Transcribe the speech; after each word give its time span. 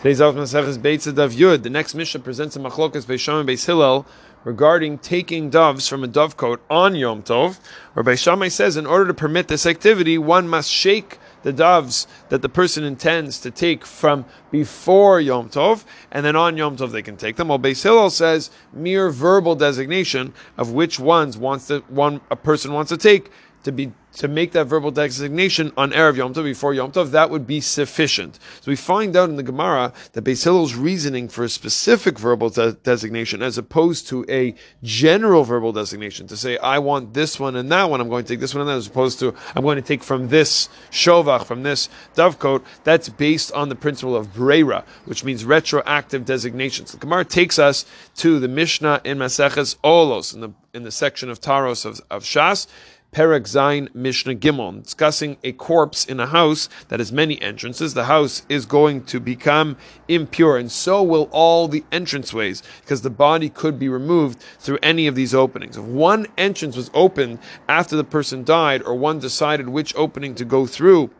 Today's 0.00 0.20
Alf 0.20 0.36
Masech 0.36 0.68
is 0.68 0.78
Beitzah 0.78 1.12
Daf 1.12 1.34
Yud. 1.36 1.64
The 1.64 1.70
next 1.70 1.96
Mishnah 1.96 2.20
presents 2.20 2.54
a 2.54 2.60
machlokas 2.60 3.04
Beisham 3.04 3.40
and 3.40 3.48
Beis 3.48 3.66
Hillel 3.66 4.06
regarding 4.44 4.98
taking 4.98 5.50
doves 5.50 5.88
from 5.88 6.04
a 6.04 6.06
dovecote 6.06 6.60
on 6.70 6.94
Yom 6.94 7.24
Tov. 7.24 7.58
Where 7.94 8.04
Beis 8.04 8.22
Shammai 8.22 8.46
says, 8.46 8.76
in 8.76 8.86
order 8.86 9.06
to 9.08 9.14
permit 9.14 9.48
this 9.48 9.66
activity, 9.66 10.16
one 10.16 10.48
must 10.48 10.70
shake 10.70 11.18
the 11.42 11.52
doves 11.52 12.06
that 12.28 12.42
the 12.42 12.48
person 12.48 12.84
intends 12.84 13.40
to 13.40 13.50
take 13.50 13.84
from 13.84 14.24
before 14.52 15.20
Yom 15.20 15.50
Tov, 15.50 15.84
and 16.12 16.24
then 16.24 16.36
on 16.36 16.56
Yom 16.56 16.76
Tov 16.76 16.92
they 16.92 17.02
can 17.02 17.16
take 17.16 17.34
them. 17.34 17.48
While 17.48 17.58
Beis 17.58 17.82
Hillel 17.82 18.10
says 18.10 18.52
mere 18.72 19.10
verbal 19.10 19.56
designation 19.56 20.32
of 20.56 20.70
which 20.70 21.00
ones 21.00 21.36
wants 21.36 21.66
to 21.66 21.80
one 21.88 22.20
a 22.30 22.36
person 22.36 22.72
wants 22.72 22.90
to 22.90 22.96
take 22.96 23.32
to 23.64 23.72
be 23.72 23.92
to 24.14 24.26
make 24.26 24.50
that 24.52 24.64
verbal 24.64 24.90
designation 24.90 25.70
on 25.76 25.92
Erev 25.92 26.16
Yom 26.16 26.34
Tov 26.34 26.42
before 26.42 26.74
Yom 26.74 26.90
Tov, 26.90 27.12
that 27.12 27.30
would 27.30 27.46
be 27.46 27.60
sufficient. 27.60 28.38
So 28.60 28.70
we 28.70 28.74
find 28.74 29.14
out 29.14 29.28
in 29.28 29.36
the 29.36 29.44
Gemara 29.44 29.92
that 30.12 30.24
Beis 30.24 30.42
Hillel's 30.42 30.74
reasoning 30.74 31.28
for 31.28 31.44
a 31.44 31.48
specific 31.48 32.18
verbal 32.18 32.50
de- 32.50 32.72
designation, 32.72 33.42
as 33.42 33.58
opposed 33.58 34.08
to 34.08 34.24
a 34.28 34.54
general 34.82 35.44
verbal 35.44 35.72
designation, 35.72 36.26
to 36.28 36.36
say 36.36 36.58
I 36.58 36.80
want 36.80 37.14
this 37.14 37.38
one 37.38 37.54
and 37.54 37.70
that 37.70 37.90
one, 37.90 38.00
I'm 38.00 38.08
going 38.08 38.24
to 38.24 38.28
take 38.28 38.40
this 38.40 38.54
one 38.54 38.62
and 38.62 38.70
that, 38.70 38.76
as 38.76 38.88
opposed 38.88 39.20
to 39.20 39.34
I'm 39.54 39.62
going 39.62 39.76
to 39.76 39.82
take 39.82 40.02
from 40.02 40.28
this 40.28 40.68
shovach, 40.90 41.44
from 41.44 41.62
this 41.62 41.88
dovecote. 42.16 42.64
That's 42.82 43.08
based 43.08 43.52
on 43.52 43.68
the 43.68 43.76
principle 43.76 44.16
of 44.16 44.32
breira, 44.32 44.84
which 45.04 45.22
means 45.22 45.44
retroactive 45.44 46.24
designations. 46.24 46.90
The 46.90 46.98
Gemara 46.98 47.24
takes 47.24 47.58
us 47.58 47.84
to 48.16 48.40
the 48.40 48.48
Mishnah 48.48 49.02
in 49.04 49.18
Maseches 49.18 49.76
Ohalos 49.84 50.34
in 50.34 50.40
the 50.40 50.52
in 50.74 50.84
the 50.84 50.90
section 50.90 51.30
of 51.30 51.40
Taharos 51.40 51.84
of, 51.84 52.00
of 52.10 52.22
Shas. 52.22 52.66
Perek 53.12 53.46
Zain 53.46 53.88
Mishnah 53.94 54.34
Gimel, 54.34 54.82
discussing 54.82 55.38
a 55.42 55.52
corpse 55.52 56.04
in 56.04 56.20
a 56.20 56.26
house 56.26 56.68
that 56.88 57.00
has 57.00 57.10
many 57.10 57.40
entrances. 57.40 57.94
The 57.94 58.04
house 58.04 58.42
is 58.48 58.66
going 58.66 59.04
to 59.04 59.18
become 59.18 59.76
impure, 60.08 60.58
and 60.58 60.70
so 60.70 61.02
will 61.02 61.28
all 61.32 61.68
the 61.68 61.84
entranceways, 61.90 62.62
because 62.82 63.00
the 63.02 63.10
body 63.10 63.48
could 63.48 63.78
be 63.78 63.88
removed 63.88 64.40
through 64.58 64.78
any 64.82 65.06
of 65.06 65.14
these 65.14 65.34
openings. 65.34 65.78
If 65.78 65.84
one 65.84 66.26
entrance 66.36 66.76
was 66.76 66.90
opened 66.92 67.38
after 67.68 67.96
the 67.96 68.04
person 68.04 68.44
died, 68.44 68.82
or 68.82 68.94
one 68.94 69.18
decided 69.18 69.70
which 69.70 69.96
opening 69.96 70.34
to 70.36 70.44
go 70.44 70.66
through, 70.66 71.10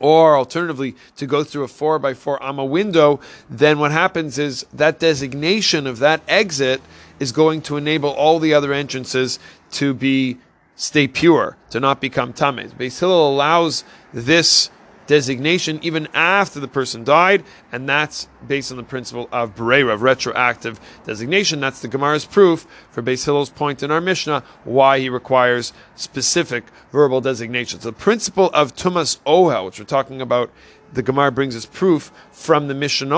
or 0.00 0.36
alternatively 0.36 0.96
to 1.16 1.26
go 1.26 1.44
through 1.44 1.64
a 1.64 1.68
four 1.68 1.98
by 1.98 2.14
four 2.14 2.42
amma 2.42 2.64
window, 2.64 3.20
then 3.48 3.78
what 3.78 3.92
happens 3.92 4.38
is 4.38 4.66
that 4.72 4.98
designation 4.98 5.86
of 5.86 6.00
that 6.00 6.22
exit 6.26 6.80
is 7.20 7.30
going 7.30 7.60
to 7.62 7.76
enable 7.76 8.08
all 8.08 8.40
the 8.40 8.54
other 8.54 8.72
entrances 8.72 9.38
to 9.70 9.94
be 9.94 10.38
stay 10.82 11.06
pure, 11.06 11.56
to 11.70 11.78
not 11.78 12.00
become 12.00 12.32
tamei. 12.32 12.68
Beis 12.72 12.98
Hillel 12.98 13.32
allows 13.32 13.84
this 14.12 14.68
designation 15.06 15.78
even 15.82 16.08
after 16.12 16.58
the 16.58 16.66
person 16.66 17.04
died, 17.04 17.44
and 17.70 17.88
that's 17.88 18.28
based 18.48 18.72
on 18.72 18.78
the 18.78 18.82
principle 18.82 19.28
of 19.30 19.54
Bereira, 19.54 19.94
of 19.94 20.02
retroactive 20.02 20.80
designation. 21.04 21.60
That's 21.60 21.80
the 21.80 21.88
Gemara's 21.88 22.24
proof 22.24 22.66
for 22.90 23.00
Beis 23.00 23.24
Hillel's 23.24 23.50
point 23.50 23.84
in 23.84 23.92
our 23.92 24.00
Mishnah, 24.00 24.42
why 24.64 24.98
he 24.98 25.08
requires 25.08 25.72
specific 25.94 26.64
verbal 26.90 27.20
designations. 27.20 27.84
The 27.84 27.92
principle 27.92 28.50
of 28.52 28.74
Tumas 28.74 29.20
Ohel, 29.24 29.66
which 29.66 29.78
we're 29.78 29.84
talking 29.84 30.20
about 30.20 30.50
the 30.92 31.02
Gemara 31.02 31.32
brings 31.32 31.56
us 31.56 31.66
proof 31.66 32.12
from 32.30 32.68
the 32.68 32.74
Mishnah 32.74 33.12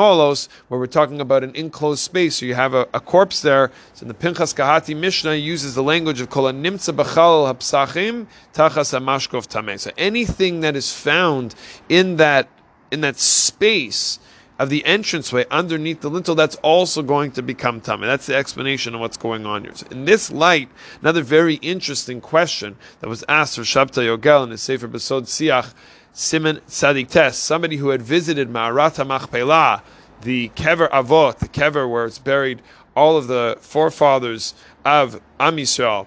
where 0.69 0.81
we're 0.81 0.87
talking 0.87 1.21
about 1.21 1.43
an 1.43 1.55
enclosed 1.55 2.01
space. 2.01 2.37
So 2.37 2.47
you 2.47 2.55
have 2.55 2.75
a, 2.75 2.89
a 2.95 3.01
corpse 3.01 3.41
there. 3.41 3.73
So 3.95 4.07
the 4.07 4.15
Pinchas 4.15 4.55
Kehati 4.55 4.97
Mishnah 4.97 5.35
uses 5.35 5.75
the 5.75 5.83
language 5.83 6.21
of 6.21 6.31
Kol 6.31 6.45
Nimtza 6.45 6.95
B'chal 6.95 7.53
Hapsachim 7.53 8.27
Tachas 8.53 8.99
Amashkov 8.99 9.49
Tameh. 9.49 9.79
So 9.79 9.91
anything 9.99 10.61
that 10.61 10.77
is 10.77 10.93
found 10.93 11.55
in 11.89 12.17
that 12.17 12.49
in 12.91 13.01
that 13.01 13.19
space 13.19 14.21
of 14.59 14.71
the 14.71 14.85
entranceway 14.87 15.45
underneath 15.51 16.01
the 16.01 16.09
lintel, 16.09 16.37
that's 16.37 16.55
also 16.57 17.03
going 17.03 17.33
to 17.33 17.43
become 17.43 17.81
tamei. 17.81 18.07
That's 18.07 18.27
the 18.27 18.37
explanation 18.37 18.95
of 18.95 19.01
what's 19.01 19.17
going 19.17 19.47
on 19.47 19.65
here. 19.65 19.75
So 19.75 19.87
in 19.91 20.05
this 20.05 20.31
light, 20.31 20.69
another 21.01 21.23
very 21.23 21.57
interesting 21.57 22.21
question 22.21 22.77
that 23.01 23.09
was 23.09 23.25
asked 23.29 23.57
for 23.57 23.63
Shabtai 23.63 24.17
Yogel 24.17 24.45
in 24.45 24.51
the 24.51 24.59
Sefer 24.59 24.87
Besod 24.87 25.23
Siach 25.23 25.75
Siman 26.15 26.61
Tzadik 26.69 27.09
Tes, 27.09 27.37
somebody 27.37 27.79
who 27.79 27.89
had 27.89 28.01
visited 28.01 28.49
Ma'arat 28.49 29.05
Machpelah, 29.05 29.83
the 30.23 30.49
Kever 30.51 30.89
Avot, 30.91 31.39
the 31.39 31.49
Kever 31.49 31.91
where 31.91 32.05
it's 32.05 32.21
buried 32.21 32.63
all 32.95 33.17
of 33.17 33.27
the 33.27 33.59
forefathers 33.61 34.55
of 34.85 35.21
Am 35.41 35.57
Yisrael. 35.57 36.07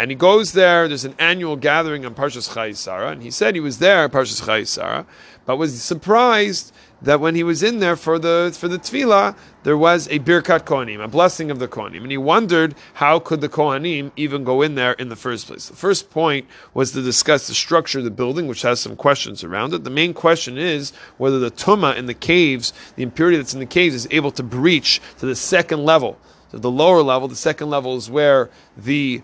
And 0.00 0.10
he 0.10 0.14
goes 0.14 0.52
there, 0.52 0.88
there's 0.88 1.04
an 1.04 1.14
annual 1.18 1.56
gathering 1.56 2.06
on 2.06 2.14
Parshas 2.14 2.54
Chayei 2.54 2.74
Sarah, 2.74 3.10
and 3.10 3.22
he 3.22 3.30
said 3.30 3.54
he 3.54 3.60
was 3.60 3.80
there 3.80 4.08
Parshas 4.08 4.40
Chayei 4.40 4.66
Sarah, 4.66 5.04
but 5.44 5.58
was 5.58 5.82
surprised 5.82 6.72
that 7.02 7.20
when 7.20 7.34
he 7.34 7.42
was 7.42 7.62
in 7.62 7.80
there 7.80 7.96
for 7.96 8.18
the 8.18 8.56
for 8.58 8.66
the 8.66 8.78
tefillah, 8.78 9.36
there 9.62 9.76
was 9.76 10.08
a 10.08 10.18
birkat 10.20 10.64
kohanim, 10.64 11.04
a 11.04 11.08
blessing 11.08 11.50
of 11.50 11.58
the 11.58 11.68
kohanim, 11.68 12.00
and 12.00 12.10
he 12.10 12.16
wondered 12.16 12.74
how 12.94 13.18
could 13.18 13.42
the 13.42 13.48
kohanim 13.50 14.10
even 14.16 14.42
go 14.42 14.62
in 14.62 14.74
there 14.74 14.92
in 14.92 15.10
the 15.10 15.16
first 15.16 15.48
place. 15.48 15.68
The 15.68 15.76
first 15.76 16.08
point 16.08 16.46
was 16.72 16.92
to 16.92 17.02
discuss 17.02 17.46
the 17.46 17.52
structure 17.52 17.98
of 17.98 18.04
the 18.04 18.10
building, 18.10 18.46
which 18.46 18.62
has 18.62 18.80
some 18.80 18.96
questions 18.96 19.44
around 19.44 19.74
it. 19.74 19.84
The 19.84 19.90
main 19.90 20.14
question 20.14 20.56
is 20.56 20.94
whether 21.18 21.38
the 21.38 21.50
tuma 21.50 21.94
in 21.94 22.06
the 22.06 22.14
caves, 22.14 22.72
the 22.96 23.02
impurity 23.02 23.36
that's 23.36 23.52
in 23.52 23.60
the 23.60 23.66
caves, 23.66 23.94
is 23.94 24.08
able 24.10 24.30
to 24.30 24.42
breach 24.42 25.02
to 25.18 25.26
the 25.26 25.36
second 25.36 25.84
level. 25.84 26.18
So 26.52 26.58
the 26.58 26.70
lower 26.70 27.02
level, 27.02 27.28
the 27.28 27.36
second 27.36 27.68
level 27.68 27.96
is 27.96 28.10
where 28.10 28.48
the 28.78 29.22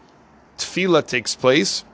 tefillah 0.59 1.07
takes 1.07 1.35
place. 1.35 1.85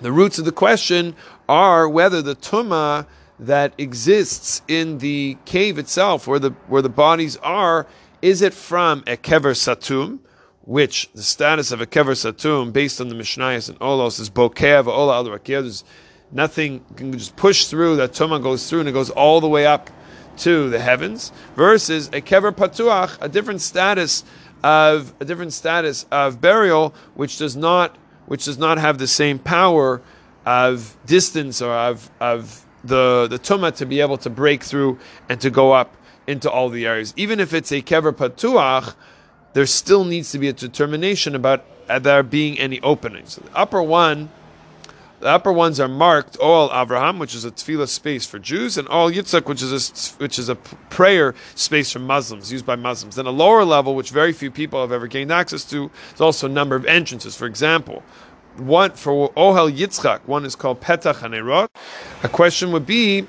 The 0.00 0.12
roots 0.12 0.38
of 0.38 0.44
the 0.44 0.52
question 0.52 1.14
are 1.48 1.88
whether 1.88 2.20
the 2.22 2.34
tuma 2.34 3.06
that 3.38 3.74
exists 3.78 4.62
in 4.68 4.98
the 4.98 5.36
cave 5.44 5.78
itself, 5.78 6.26
where 6.26 6.38
the 6.38 6.50
where 6.68 6.82
the 6.82 6.88
bodies 6.88 7.36
are, 7.38 7.86
is 8.22 8.42
it 8.42 8.54
from 8.54 9.00
a 9.06 9.16
kever 9.16 9.54
satum, 9.54 10.18
which 10.62 11.10
the 11.14 11.22
status 11.22 11.72
of 11.72 11.80
a 11.80 11.86
kever 11.86 12.14
satum, 12.14 12.72
based 12.72 13.00
on 13.00 13.08
the 13.08 13.14
Mishnayos 13.14 13.68
and 13.68 13.78
Ohalos, 13.80 14.20
is 14.20 14.30
bokev 14.30 14.86
ola 14.86 15.16
al 15.16 15.38
There's 15.38 15.84
nothing 16.32 16.84
can 16.96 17.12
just 17.12 17.36
push 17.36 17.66
through 17.66 17.96
that 17.96 18.12
tuma 18.12 18.42
goes 18.42 18.68
through 18.68 18.80
and 18.80 18.88
it 18.88 18.92
goes 18.92 19.10
all 19.10 19.40
the 19.40 19.48
way 19.48 19.66
up 19.66 19.90
to 20.38 20.68
the 20.70 20.80
heavens, 20.80 21.32
versus 21.54 22.08
a 22.08 22.20
kever 22.20 22.50
patuach, 22.50 23.18
a 23.20 23.28
different 23.28 23.60
status 23.60 24.24
of 24.64 25.14
a 25.20 25.24
different 25.26 25.52
status 25.52 26.06
of 26.10 26.40
burial, 26.40 26.94
which 27.14 27.38
does 27.38 27.54
not 27.54 27.96
which 28.26 28.46
does 28.46 28.56
not 28.56 28.78
have 28.78 28.96
the 28.96 29.06
same 29.06 29.38
power 29.38 30.00
of 30.46 30.96
distance 31.06 31.60
or 31.60 31.72
of 31.72 32.10
of 32.18 32.64
the 32.82 33.28
the 33.28 33.38
tuma 33.38 33.74
to 33.76 33.84
be 33.84 34.00
able 34.00 34.16
to 34.16 34.30
break 34.30 34.64
through 34.64 34.98
and 35.28 35.40
to 35.40 35.50
go 35.50 35.72
up 35.72 35.94
into 36.26 36.50
all 36.50 36.70
the 36.70 36.86
areas. 36.86 37.12
Even 37.16 37.38
if 37.38 37.52
it's 37.52 37.70
a 37.70 37.82
kever 37.82 38.12
patuach, 38.12 38.94
there 39.52 39.66
still 39.66 40.04
needs 40.04 40.32
to 40.32 40.38
be 40.38 40.48
a 40.48 40.52
determination 40.52 41.34
about 41.34 41.64
uh, 41.88 41.98
there 41.98 42.22
being 42.22 42.58
any 42.58 42.80
openings. 42.80 43.36
the 43.36 43.42
upper 43.54 43.82
one, 43.82 44.30
the 45.24 45.30
upper 45.30 45.50
ones 45.50 45.80
are 45.80 45.88
marked 45.88 46.36
all 46.36 46.70
Abraham, 46.70 47.18
which 47.18 47.34
is 47.34 47.46
a 47.46 47.50
tefillah 47.50 47.88
space 47.88 48.26
for 48.26 48.38
Jews, 48.38 48.76
and 48.76 48.86
Ohel 48.88 49.10
Yitzchak, 49.10 49.46
which 49.46 49.62
is 49.62 49.72
a, 49.72 50.22
which 50.22 50.38
is 50.38 50.50
a 50.50 50.54
prayer 50.54 51.34
space 51.54 51.90
for 51.90 51.98
Muslims, 51.98 52.52
used 52.52 52.66
by 52.66 52.76
Muslims. 52.76 53.16
Then 53.16 53.24
a 53.24 53.30
lower 53.30 53.64
level, 53.64 53.94
which 53.94 54.10
very 54.10 54.34
few 54.34 54.50
people 54.50 54.82
have 54.82 54.92
ever 54.92 55.06
gained 55.06 55.32
access 55.32 55.64
to, 55.70 55.90
is 56.12 56.20
also 56.20 56.46
a 56.46 56.50
number 56.50 56.76
of 56.76 56.84
entrances. 56.84 57.34
For 57.34 57.46
example, 57.46 58.02
one 58.58 58.90
for 58.90 59.30
Ohel 59.30 59.74
Yitzchak, 59.74 60.26
one 60.26 60.44
is 60.44 60.54
called 60.54 60.82
Petach 60.82 61.20
Hanerot. 61.20 61.68
A 62.22 62.28
question 62.28 62.70
would 62.72 62.84
be 62.84 63.26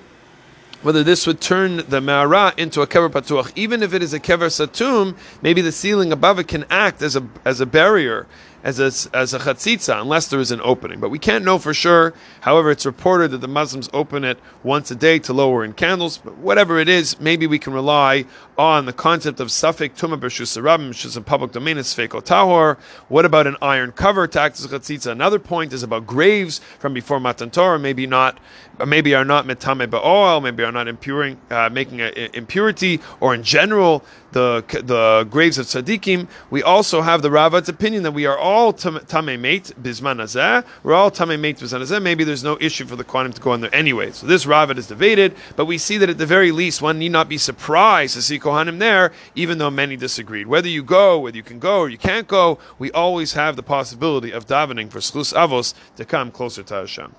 whether 0.81 1.01
this 1.01 1.25
would 1.25 1.39
turn 1.39 1.77
the 1.77 2.01
Ma'ara 2.01 2.59
into 2.59 2.81
a 2.81 2.87
kever 2.87 3.09
patuach. 3.09 3.53
Even 3.55 3.81
if 3.81 3.93
it 3.93 4.03
is 4.03 4.13
a 4.13 4.19
kever 4.19 4.51
satum, 4.51 5.15
maybe 5.41 5.61
the 5.61 5.71
ceiling 5.71 6.11
above 6.11 6.39
it 6.39 6.49
can 6.49 6.65
act 6.69 7.01
as 7.01 7.15
a 7.15 7.25
as 7.45 7.61
a 7.61 7.65
barrier 7.65 8.27
as 8.65 8.79
a, 8.79 9.15
as 9.15 9.33
a 9.33 9.39
chatzitza 9.39 10.01
unless 10.01 10.27
there 10.27 10.39
is 10.39 10.51
an 10.51 10.59
opening. 10.63 10.99
But 10.99 11.09
we 11.09 11.19
can't 11.19 11.45
know 11.45 11.59
for 11.59 11.73
sure. 11.73 12.13
However, 12.41 12.71
it's 12.71 12.85
reported 12.85 13.29
that 13.31 13.37
the 13.37 13.47
Muslims 13.47 13.89
open 13.93 14.23
it 14.23 14.39
once 14.63 14.89
a 14.89 14.95
day 14.95 15.19
to 15.19 15.33
lower 15.33 15.63
in 15.63 15.73
candles. 15.73 16.17
But 16.17 16.37
whatever 16.37 16.79
it 16.79 16.89
is, 16.89 17.19
maybe 17.19 17.45
we 17.45 17.59
can 17.59 17.73
rely 17.73 18.25
on 18.57 18.85
the 18.85 18.93
concept 18.93 19.39
of 19.39 19.49
safek 19.49 19.91
tuma 19.95 20.19
b'shusarabim, 20.19 20.87
which 20.87 21.05
is 21.05 21.15
in 21.15 21.23
public 21.23 21.51
domain, 21.51 21.77
it's 21.77 21.93
feiko 21.93 22.23
tahor. 22.23 22.77
What 23.07 23.23
about 23.23 23.45
an 23.45 23.57
iron 23.61 23.91
cover 23.91 24.27
to 24.27 24.41
act 24.41 24.59
as 24.59 24.65
chatzitza? 24.65 25.11
Another 25.11 25.39
point 25.39 25.71
is 25.71 25.83
about 25.83 26.07
graves 26.07 26.59
from 26.79 26.93
before 26.93 27.19
Matan 27.19 27.51
Torah, 27.51 27.77
maybe 27.77 28.07
not, 28.07 28.39
maybe 28.87 29.13
are 29.13 29.25
not 29.25 29.45
metame 29.45 29.85
ba'oil, 29.87 30.41
maybe 30.41 30.63
are 30.63 30.71
not 30.71 30.87
impuring, 30.87 31.39
uh, 31.51 31.69
making 31.69 32.01
an 32.01 32.13
impurity, 32.33 32.99
or 33.19 33.35
in 33.35 33.43
general, 33.43 34.03
the 34.31 34.63
the 34.83 35.27
graves 35.29 35.57
of 35.57 35.65
tzaddikim. 35.65 36.27
We 36.49 36.63
also 36.63 37.01
have 37.01 37.21
the 37.21 37.29
Ravad's 37.29 37.69
opinion 37.69 38.03
that 38.03 38.11
we 38.11 38.25
are 38.25 38.37
all 38.37 38.54
tamei 38.73 39.39
mate 39.39 39.73
bisman. 39.81 40.65
We're 40.83 40.93
all 40.93 41.11
tamei 41.11 41.39
mate 41.39 41.57
bisman. 41.57 42.01
Maybe 42.01 42.23
there's 42.23 42.43
no 42.43 42.57
issue 42.59 42.85
for 42.85 42.95
the 42.95 43.03
Kohanim 43.03 43.33
to 43.33 43.41
go 43.41 43.53
in 43.53 43.61
there 43.61 43.73
anyway. 43.73 44.11
So 44.11 44.27
this 44.27 44.45
Ravad 44.45 44.77
is 44.77 44.87
debated, 44.87 45.35
but 45.55 45.65
we 45.65 45.77
see 45.77 45.97
that 45.97 46.09
at 46.09 46.17
the 46.17 46.25
very 46.25 46.51
least 46.51 46.81
one 46.81 46.99
need 46.99 47.11
not 47.11 47.29
be 47.29 47.37
surprised 47.37 48.15
to 48.15 48.21
see 48.21 48.39
Kohanim 48.39 48.79
there, 48.79 49.11
even 49.35 49.57
though 49.57 49.69
many 49.69 49.95
disagreed. 49.95 50.47
Whether 50.47 50.69
you 50.69 50.83
go, 50.83 51.19
whether 51.19 51.37
you 51.37 51.43
can 51.43 51.59
go 51.59 51.79
or 51.79 51.89
you 51.89 51.97
can't 51.97 52.27
go, 52.27 52.59
we 52.79 52.91
always 52.91 53.33
have 53.33 53.55
the 53.55 53.63
possibility 53.63 54.31
of 54.31 54.45
davening 54.45 54.89
for 54.89 54.99
Schlus 54.99 55.33
Avos 55.33 55.73
to 55.95 56.05
come 56.05 56.31
closer 56.31 56.63
to 56.63 56.73
Hashem. 56.73 57.15